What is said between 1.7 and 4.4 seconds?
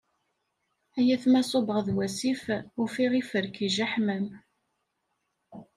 d wasif, ufiɣ lferk ijeḥmam.